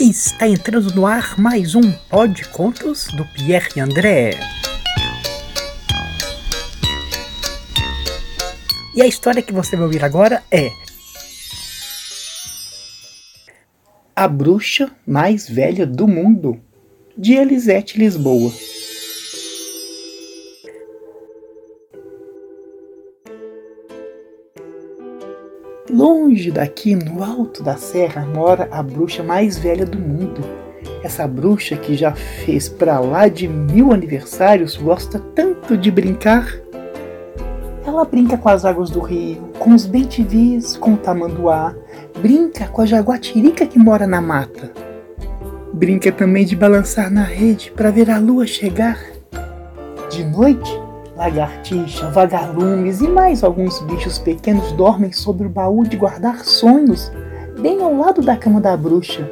[0.00, 4.30] Está entrando no ar mais um Pod Contos do Pierre André.
[8.96, 10.70] E a história que você vai ouvir agora é
[14.16, 16.58] A Bruxa Mais Velha do Mundo,
[17.14, 18.50] de Elisete Lisboa.
[25.92, 30.40] Longe daqui, no alto da serra, mora a bruxa mais velha do mundo.
[31.02, 36.46] Essa bruxa que já fez para lá de mil aniversários gosta tanto de brincar.
[37.84, 41.74] Ela brinca com as águas do rio, com os bentivis, com o tamanduá,
[42.20, 44.70] brinca com a jaguatirica que mora na mata.
[45.72, 49.00] Brinca também de balançar na rede para ver a lua chegar.
[50.08, 50.70] De noite,
[51.20, 57.12] lagartixa, vagalumes e mais alguns bichos pequenos dormem sobre o baú de guardar sonhos,
[57.60, 59.30] bem ao lado da cama da bruxa.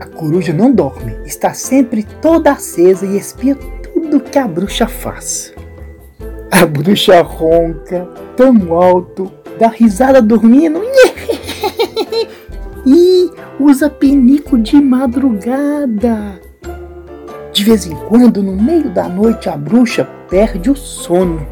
[0.00, 5.54] A coruja não dorme, está sempre toda acesa e espia tudo que a bruxa faz.
[6.50, 10.82] A bruxa ronca tão alto, dá risada dormindo
[12.84, 16.40] e usa pinico de madrugada.
[17.54, 21.46] De vez em quando, no meio da noite, a bruxa perde o sono.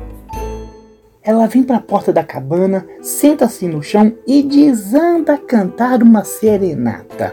[1.22, 6.24] Ela vem para a porta da cabana, senta-se no chão e desanda a cantar uma
[6.24, 7.32] serenata.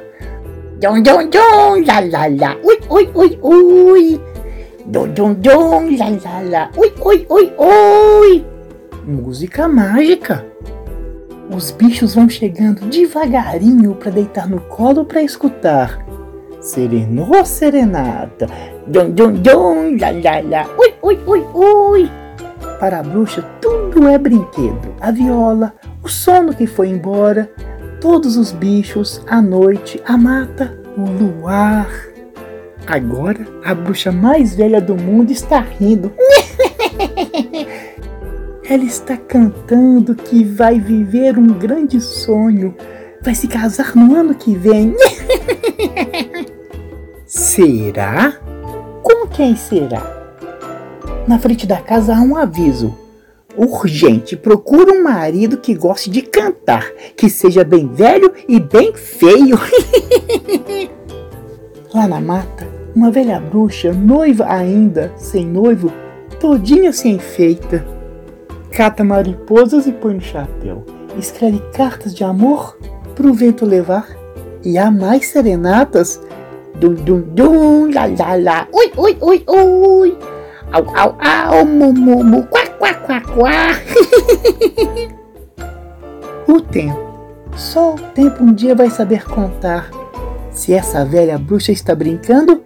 [0.80, 4.22] Dom, dom, dom, lá, lá, lá, ui, ui, ui, ui.
[4.86, 8.46] Dom, dom, dom, lá, lá, lá, ui, ui, ui, ui.
[9.04, 10.46] Música mágica.
[11.52, 16.08] Os bichos vão chegando devagarinho para deitar no colo para escutar.
[16.70, 18.46] Serenou serenata.
[18.86, 20.70] Dum, dum, dum, lá, lá, lá.
[20.78, 22.12] Ui, ui, ui, ui.
[22.80, 24.94] Para a bruxa, tudo é brinquedo.
[25.02, 27.52] A viola, o sono que foi embora,
[28.00, 31.90] todos os bichos, a noite, a mata, o luar.
[32.86, 36.14] Agora, a bruxa mais velha do mundo está rindo.
[38.70, 42.76] Ela está cantando que vai viver um grande sonho.
[43.24, 44.94] Vai se casar no ano que vem.
[47.60, 48.40] será?
[49.04, 50.02] Com quem será?
[51.28, 52.98] Na frente da casa há um aviso.
[53.58, 59.60] Urgente, procura um marido que goste de cantar, que seja bem velho e bem feio.
[61.94, 62.66] Lá na mata,
[62.96, 65.92] uma velha bruxa, noiva ainda, sem noivo,
[66.40, 67.86] todinha sem enfeita.
[68.72, 70.86] Cata mariposas e põe no chapéu.
[71.18, 72.78] Escreve cartas de amor
[73.16, 74.08] pro vento levar.
[74.64, 76.22] E há mais serenatas
[76.80, 80.18] Dum dum dum, lá lá lá, ui ui ui ui.
[80.72, 83.52] Au au au, mu mu mu, quá quá quá quá.
[86.48, 86.98] o tempo,
[87.58, 89.90] só o tempo um dia vai saber contar
[90.52, 92.62] se essa velha bruxa está brincando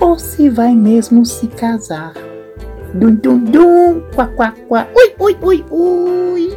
[0.00, 2.12] ou se vai mesmo se casar.
[2.94, 6.56] Dum dum dum, quá quá quá, ui ui ui ui.